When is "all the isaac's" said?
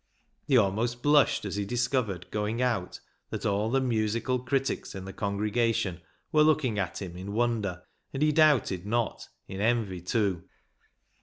3.45-4.15